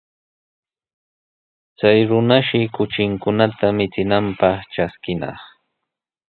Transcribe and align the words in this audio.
Chay 1.77 1.99
runashi 2.09 2.61
kuchinkunata 2.75 3.67
michinanpaq 3.77 4.57
traskinaq. 4.71 5.39